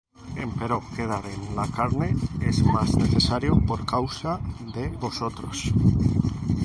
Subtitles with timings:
[0.43, 4.41] Empero quedar en la carne es más necesario por causa
[4.73, 5.71] de vosotros.